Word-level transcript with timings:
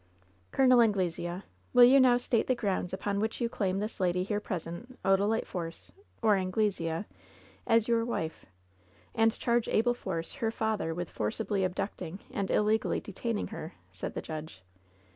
"Col. 0.51 0.81
Anglesea, 0.81 1.43
will 1.75 1.83
you 1.83 1.99
now 1.99 2.17
state 2.17 2.47
the 2.47 2.55
grounds 2.55 2.91
upon 2.91 3.19
which 3.19 3.39
you 3.39 3.47
claim 3.47 3.77
this 3.77 3.99
lady 3.99 4.23
here 4.23 4.39
present, 4.39 4.97
Odalite 5.05 5.45
Force, 5.45 5.91
110 6.21 6.63
LOVE'S 6.63 6.77
BITTEREST 6.79 7.07
CUP 7.07 7.07
or 7.07 7.07
Anglesea, 7.07 7.15
as 7.67 7.87
your 7.87 8.03
wife, 8.03 8.47
and 9.13 9.37
charge 9.37 9.67
Abel 9.67 9.93
Force, 9.93 10.33
her 10.41 10.49
father, 10.49 10.95
with 10.95 11.11
forcibly 11.11 11.63
abducting 11.63 12.17
and 12.31 12.49
illegally 12.49 12.99
detaining 12.99 13.49
her?" 13.49 13.75
said 13.91 14.15
the 14.15 14.23
judge. 14.23 14.63